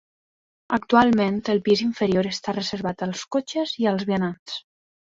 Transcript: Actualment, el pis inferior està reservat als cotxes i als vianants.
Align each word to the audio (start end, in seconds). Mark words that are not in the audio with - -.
Actualment, 0.77 1.37
el 1.55 1.61
pis 1.69 1.85
inferior 1.89 2.31
està 2.33 2.57
reservat 2.59 3.07
als 3.09 3.23
cotxes 3.37 3.79
i 3.85 3.91
als 3.95 4.09
vianants. 4.13 4.63